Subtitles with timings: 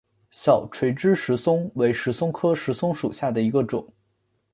[0.31, 3.87] 小垂枝石松为石松科石松属下的一个种。